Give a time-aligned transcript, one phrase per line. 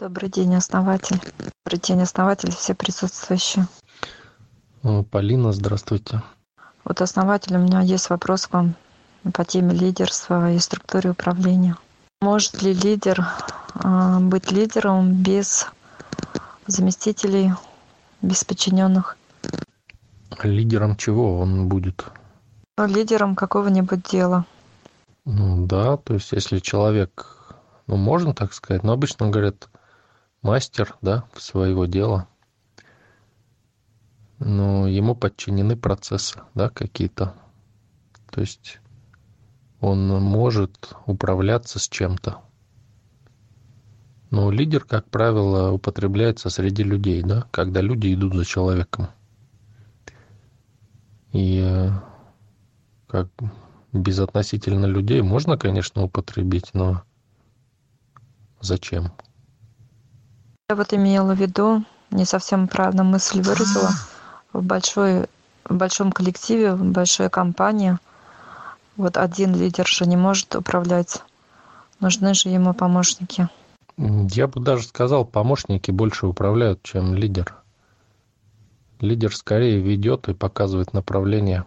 [0.00, 1.20] Добрый день, основатель.
[1.66, 3.66] Добрый день, основатель, все присутствующие.
[4.82, 6.22] О, Полина, здравствуйте.
[6.84, 8.76] Вот, основатель, у меня есть вопрос к вам
[9.34, 11.76] по теме лидерства и структуре управления.
[12.22, 13.26] Может ли лидер
[13.74, 15.66] э, быть лидером без
[16.66, 17.52] заместителей,
[18.22, 19.18] без подчиненных?
[20.42, 22.06] Лидером чего он будет?
[22.78, 24.46] Ну, лидером какого-нибудь дела.
[25.26, 27.54] Ну да, то есть если человек,
[27.86, 29.68] ну можно так сказать, но обычно говорят
[30.42, 32.28] мастер, да, своего дела,
[34.38, 37.34] но ему подчинены процессы, да, какие-то.
[38.30, 38.80] То есть
[39.80, 42.40] он может управляться с чем-то.
[44.30, 49.08] Но лидер, как правило, употребляется среди людей, да, когда люди идут за человеком.
[51.32, 51.90] И
[53.08, 53.28] как
[53.92, 57.02] безотносительно людей можно, конечно, употребить, но
[58.60, 59.12] зачем?
[60.70, 63.90] Я вот имела в виду, не совсем правильно мысль выразила,
[64.52, 65.26] в большой
[65.64, 67.98] в большом коллективе, в большой компании,
[68.96, 71.24] вот один лидер же не может управлять.
[71.98, 73.48] Нужны же ему помощники.
[73.96, 77.56] Я бы даже сказал, помощники больше управляют, чем лидер.
[79.00, 81.64] Лидер скорее ведет и показывает направление.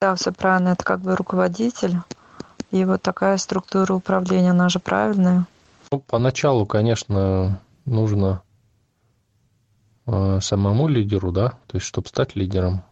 [0.00, 0.70] Да, все правильно.
[0.70, 1.98] Это как бы руководитель.
[2.72, 5.46] И вот такая структура управления, она же правильная.
[5.92, 8.42] Ну, поначалу, конечно, нужно
[10.06, 12.82] э, самому лидеру, да, то есть, чтобы стать лидером,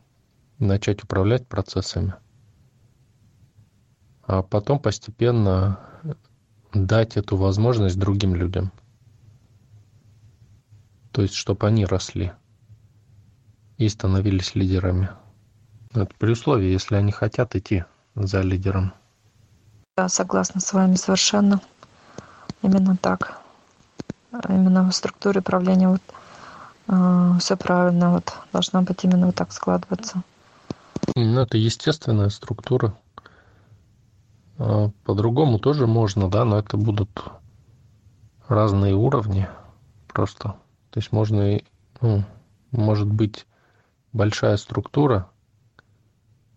[0.59, 2.13] начать управлять процессами.
[4.25, 5.81] А потом постепенно
[6.75, 8.71] дать эту возможность другим людям.
[11.11, 12.33] То есть, чтобы они росли
[13.79, 15.09] и становились лидерами.
[15.95, 17.85] Это при условии, если они хотят идти
[18.15, 18.93] за лидером.
[19.97, 21.63] Да, согласна с вами совершенно.
[22.63, 23.41] Именно так.
[24.49, 26.03] Именно в структуре управления вот
[26.89, 30.23] э, все правильно вот должно быть именно вот так складываться.
[31.17, 32.95] Ну, это естественная структура.
[34.59, 37.11] А по-другому тоже можно, да, но это будут
[38.47, 39.49] разные уровни
[40.09, 40.57] просто.
[40.91, 41.61] То есть можно,
[42.01, 42.25] ну,
[42.71, 43.47] может быть
[44.13, 45.31] большая структура,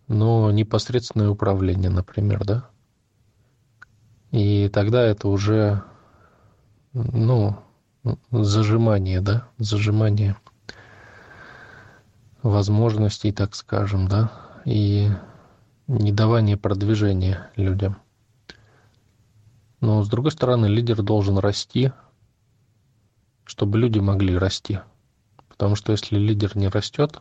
[0.06, 2.68] но непосредственное управление, например, да?
[4.32, 5.82] И тогда это уже,
[6.94, 7.58] ну,
[8.30, 10.36] зажимание, да, зажимание
[12.42, 14.30] возможностей, так скажем, да,
[14.64, 15.10] и
[15.88, 17.98] недавание продвижения людям.
[19.80, 21.92] Но, с другой стороны, лидер должен расти,
[23.44, 24.80] чтобы люди могли расти.
[25.48, 27.18] Потому что если лидер не растет,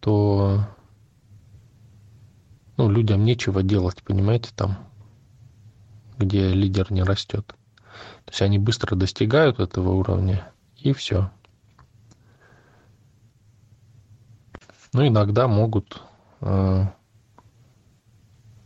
[0.00, 0.66] то
[2.76, 4.76] ну, людям нечего делать, понимаете, там,
[6.18, 7.54] где лидер не растет.
[8.32, 11.30] То есть они быстро достигают этого уровня, и все.
[14.94, 16.00] Ну, иногда могут,
[16.40, 16.86] э,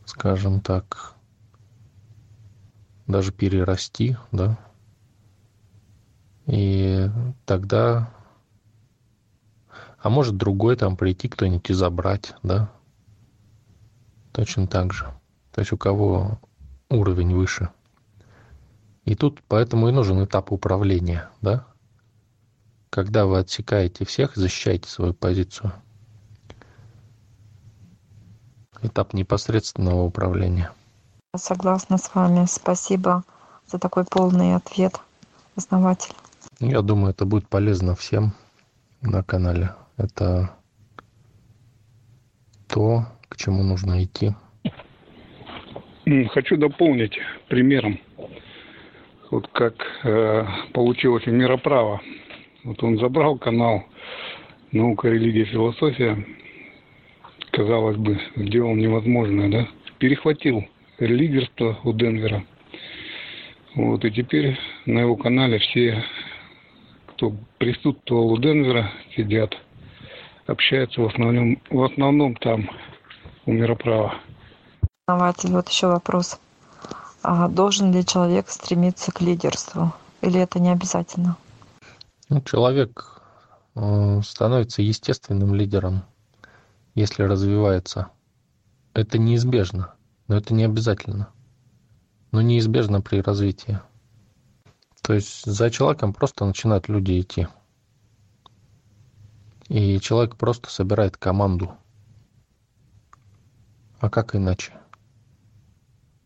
[0.05, 1.17] скажем так,
[3.09, 4.57] даже перерасти, да,
[6.47, 7.11] и
[7.45, 8.15] тогда,
[9.99, 12.71] а может другой там прийти кто-нибудь и забрать, да,
[14.31, 15.07] точно так же.
[15.51, 16.39] То есть у кого
[16.89, 17.71] уровень выше.
[19.07, 21.65] И тут поэтому и нужен этап управления, да?
[22.91, 25.73] Когда вы отсекаете всех, защищаете свою позицию.
[28.83, 30.73] Этап непосредственного управления.
[31.37, 32.47] Согласна с вами.
[32.49, 33.23] Спасибо
[33.67, 35.01] за такой полный ответ,
[35.55, 36.15] основатель.
[36.59, 38.33] Я думаю, это будет полезно всем
[39.03, 39.71] на канале.
[39.97, 40.51] Это
[42.67, 44.35] то, к чему нужно идти.
[46.33, 47.19] Хочу дополнить
[47.49, 48.01] примером,
[49.31, 52.01] вот как э, получилось у Мироправа.
[52.65, 53.85] Вот он забрал канал
[54.73, 56.25] «Наука, религия, философия»,
[57.51, 59.69] казалось бы, сделал невозможное, да?
[59.99, 60.65] Перехватил
[60.99, 62.45] лидерство у Денвера.
[63.75, 66.03] Вот, и теперь на его канале все,
[67.09, 69.57] кто присутствовал у Денвера, сидят,
[70.47, 72.71] общаются в основном, в основном там
[73.45, 74.15] у мироправа.
[75.09, 76.41] Вот еще вопрос.
[77.29, 79.93] А должен ли человек стремиться к лидерству?
[80.21, 81.37] Или это не обязательно?
[82.29, 83.21] Ну, человек
[83.75, 86.05] э, становится естественным лидером,
[86.95, 88.11] если развивается.
[88.95, 89.95] Это неизбежно,
[90.29, 91.31] но это не обязательно.
[92.31, 93.81] Но неизбежно при развитии.
[95.03, 97.49] То есть за человеком просто начинают люди идти.
[99.67, 101.75] И человек просто собирает команду–
[103.99, 104.75] а как иначе